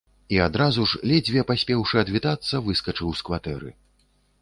І 0.35 0.37
адразу 0.45 0.85
ж, 0.91 1.01
ледзьве 1.11 1.45
паспеўшы 1.53 1.95
адвітацца, 2.05 2.65
выскачыў 2.71 3.09
з 3.21 3.29
кватэры. 3.29 3.69